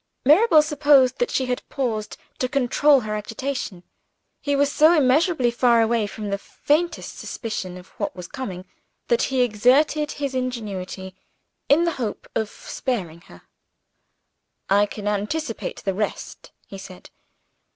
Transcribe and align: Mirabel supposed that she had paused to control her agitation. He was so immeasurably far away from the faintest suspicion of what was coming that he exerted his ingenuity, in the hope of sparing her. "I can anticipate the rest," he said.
Mirabel 0.25 0.63
supposed 0.63 1.19
that 1.19 1.29
she 1.29 1.45
had 1.45 1.61
paused 1.69 2.17
to 2.39 2.49
control 2.49 3.01
her 3.01 3.13
agitation. 3.15 3.83
He 4.39 4.55
was 4.55 4.71
so 4.71 4.97
immeasurably 4.97 5.51
far 5.51 5.79
away 5.79 6.07
from 6.07 6.31
the 6.31 6.39
faintest 6.39 7.19
suspicion 7.19 7.77
of 7.77 7.89
what 7.99 8.15
was 8.15 8.27
coming 8.27 8.65
that 9.09 9.21
he 9.29 9.41
exerted 9.41 10.13
his 10.13 10.33
ingenuity, 10.33 11.13
in 11.69 11.83
the 11.83 11.91
hope 12.01 12.27
of 12.33 12.49
sparing 12.49 13.21
her. 13.29 13.43
"I 14.71 14.87
can 14.87 15.07
anticipate 15.07 15.83
the 15.83 15.93
rest," 15.93 16.51
he 16.65 16.79
said. 16.79 17.11